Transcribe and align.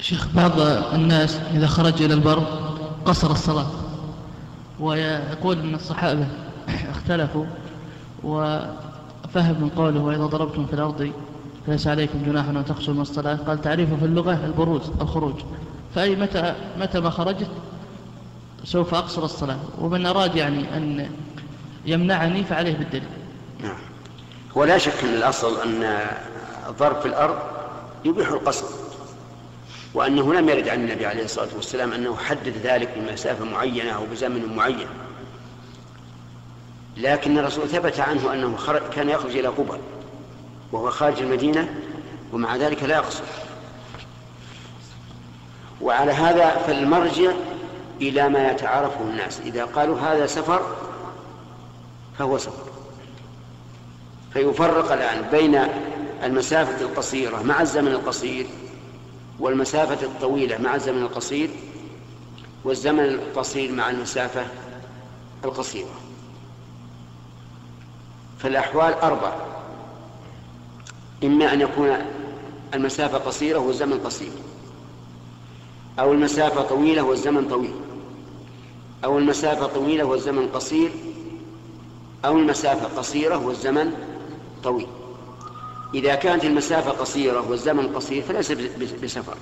شيخ 0.00 0.28
بعض 0.34 0.60
الناس 0.92 1.38
إذا 1.54 1.66
خرج 1.66 2.02
إلى 2.02 2.14
البر 2.14 2.42
قصر 3.04 3.30
الصلاة 3.30 3.66
ويقول 4.80 5.58
أن 5.58 5.74
الصحابة 5.74 6.26
اختلفوا 6.90 7.46
وفهم 8.24 9.56
من 9.60 9.70
قوله 9.76 10.00
وإذا 10.00 10.26
ضربتم 10.26 10.66
في 10.66 10.72
الأرض 10.72 11.12
فليس 11.66 11.86
عليكم 11.86 12.22
جناح 12.26 12.48
أن 12.48 12.64
تخشوا 12.64 12.94
من 12.94 13.00
الصلاة. 13.00 13.36
قال 13.36 13.60
تعريفه 13.60 13.96
في 13.96 14.04
اللغة 14.04 14.44
البروز 14.44 14.82
الخروج. 15.00 15.34
فأي 15.94 16.16
متى, 16.16 16.54
متى 16.80 17.00
ما 17.00 17.10
خرجت 17.10 17.48
سوف 18.64 18.94
أقصر 18.94 19.24
الصلاة. 19.24 19.58
ومن 19.80 20.06
أراد 20.06 20.36
يعني 20.36 20.76
أن 20.76 21.10
يمنعني 21.86 22.44
فعليه 22.44 22.76
بالدليل. 22.76 23.08
نعم. 23.62 23.76
هو 24.56 24.64
لا 24.64 24.78
شك 24.78 25.04
أن 25.04 25.14
الأصل 25.14 25.60
أن 25.60 25.98
الضرب 26.68 27.00
في 27.00 27.06
الأرض 27.06 27.38
يبيح 28.04 28.28
القصر. 28.28 28.66
وأنه 29.94 30.34
لم 30.34 30.48
يرد 30.48 30.68
عن 30.68 30.80
النبي 30.80 31.06
عليه 31.06 31.24
الصلاة 31.24 31.48
والسلام 31.56 31.92
أنه 31.92 32.16
حدد 32.16 32.54
ذلك 32.62 32.88
بمسافة 32.96 33.44
معينة 33.44 33.90
أو 33.90 34.06
بزمن 34.06 34.56
معين. 34.56 34.86
لكن 36.96 37.38
الرسول 37.38 37.68
ثبت 37.68 38.00
عنه 38.00 38.32
أنه 38.32 38.58
كان 38.94 39.08
يخرج 39.08 39.36
إلى 39.36 39.48
قبى 39.48 39.78
وهو 40.72 40.90
خارج 40.90 41.22
المدينة 41.22 41.74
ومع 42.32 42.56
ذلك 42.56 42.82
لا 42.82 42.94
يقصر. 42.94 43.24
وعلى 45.80 46.12
هذا 46.12 46.50
فالمرجع 46.50 47.32
إلى 48.00 48.28
ما 48.28 48.50
يتعارفه 48.50 49.00
الناس. 49.00 49.40
إذا 49.40 49.64
قالوا 49.64 49.98
هذا 49.98 50.26
سفر 50.26 50.76
فهو 52.18 52.38
سفر. 52.38 52.66
فيفرق 54.32 54.92
الآن 54.92 55.22
بين 55.30 55.60
المسافة 56.24 56.80
القصيرة 56.80 57.42
مع 57.42 57.62
الزمن 57.62 57.92
القصير 57.92 58.46
والمسافة 59.38 60.06
الطويلة 60.06 60.58
مع 60.58 60.74
الزمن 60.74 61.02
القصير 61.02 61.50
والزمن 62.64 63.04
القصير 63.04 63.72
مع 63.72 63.90
المسافة 63.90 64.46
القصيرة. 65.44 65.94
فالأحوال 68.38 68.94
أربع. 68.94 69.32
إما 71.24 71.52
أن 71.52 71.60
يكون 71.60 71.96
المسافة 72.74 73.18
قصيرة 73.18 73.58
والزمن 73.58 73.98
قصير. 73.98 74.32
أو 75.98 76.12
المسافة 76.12 76.62
طويلة 76.62 77.02
والزمن 77.02 77.48
طويل. 77.48 77.74
أو 79.04 79.18
المسافة 79.18 79.66
طويلة 79.66 80.04
والزمن 80.04 80.48
قصير. 80.48 80.90
أو 82.24 82.38
المسافة 82.38 82.98
قصيرة 82.98 83.46
والزمن 83.46 83.92
طويل. 84.64 84.86
إذا 85.94 86.14
كانت 86.14 86.44
المسافة 86.44 86.90
قصيرة 86.90 87.50
والزمن 87.50 87.96
قصير 87.96 88.22
فليس 88.22 88.52
بسفر. 89.02 89.36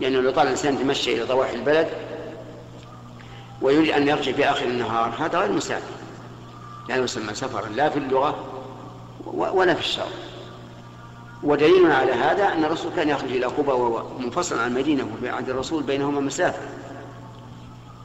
لأنه 0.00 0.14
يعني 0.14 0.26
لو 0.26 0.30
طال 0.30 0.46
الإنسان 0.46 0.74
يتمشى 0.74 1.14
إلى 1.14 1.22
ضواحي 1.22 1.54
البلد 1.54 1.88
ويريد 3.62 3.90
أن 3.90 4.08
يرجع 4.08 4.32
في 4.32 4.50
آخر 4.50 4.64
النهار 4.64 5.14
هذا 5.18 5.38
غير 5.38 5.52
مسافر. 5.52 5.92
لا 6.88 6.96
يسمى 6.96 7.34
سفرا 7.34 7.68
لا 7.68 7.88
في 7.88 7.98
اللغة 7.98 8.44
ولا 9.26 9.74
في 9.74 9.80
الشرع. 9.80 10.06
ودليلنا 11.42 11.94
على 11.94 12.12
هذا 12.12 12.52
أن 12.52 12.64
الرسول 12.64 12.92
كان 12.96 13.08
يخرج 13.08 13.30
إلى 13.30 13.46
قبى 13.46 13.70
وهو 13.70 14.18
منفصل 14.18 14.58
عن 14.58 14.68
المدينة 14.68 15.08
وفي 15.14 15.28
عهد 15.28 15.48
الرسول 15.48 15.82
بينهما 15.82 16.20
مسافة. 16.20 16.62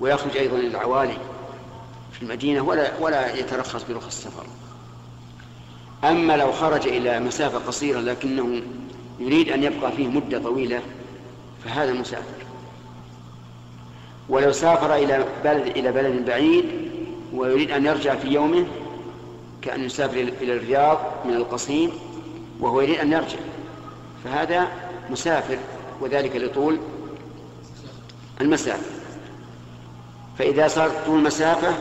ويخرج 0.00 0.36
أيضا 0.36 0.56
إلى 0.56 0.66
العوالي 0.66 1.16
في 2.12 2.22
المدينة 2.22 2.62
ولا 2.62 2.90
ولا 3.00 3.34
يترخص 3.34 3.84
برخص 3.88 4.06
السفر. 4.06 4.46
أما 6.04 6.36
لو 6.36 6.52
خرج 6.52 6.88
إلى 6.88 7.20
مسافة 7.20 7.58
قصيرة 7.58 8.00
لكنه 8.00 8.62
يريد 9.20 9.48
أن 9.48 9.62
يبقى 9.62 9.92
فيه 9.92 10.08
مدة 10.08 10.38
طويلة 10.38 10.82
فهذا 11.64 11.92
مسافر. 11.92 12.38
ولو 14.28 14.52
سافر 14.52 14.94
إلى 14.94 15.24
بلد 15.44 15.66
إلى 15.66 15.92
بلد 15.92 16.24
بعيد 16.26 16.64
ويريد 17.34 17.70
أن 17.70 17.86
يرجع 17.86 18.14
في 18.16 18.28
يومه 18.28 18.66
كأن 19.62 19.84
يسافر 19.84 20.20
إلى 20.20 20.52
الرياض 20.52 20.98
من 21.24 21.34
القصيم 21.34 21.90
وهو 22.60 22.80
يريد 22.80 22.98
أن 22.98 23.12
يرجع. 23.12 23.38
فهذا 24.24 24.68
مسافر 25.10 25.58
وذلك 26.00 26.36
لطول 26.36 26.78
المسافة. 28.40 28.86
فإذا 30.38 30.68
صارت 30.68 31.06
طول 31.06 31.22
مسافة 31.22 31.74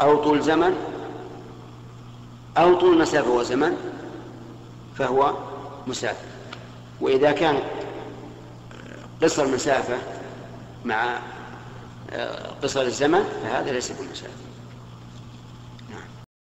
أو 0.00 0.16
طول 0.16 0.42
زمن 0.42 0.74
أو 2.58 2.74
طول 2.74 2.98
مسافة 2.98 3.30
وزمن 3.30 3.76
فهو 4.98 5.34
مسافر. 5.86 6.26
وإذا 7.00 7.32
كان 7.32 7.58
قصر 9.22 9.44
المسافة 9.44 9.96
مع 10.84 11.18
آه، 12.12 12.50
قصر 12.62 12.82
الزمن 12.82 13.24
فهذا 13.42 13.72
ليس 13.72 13.92
بمسافر 13.92 14.28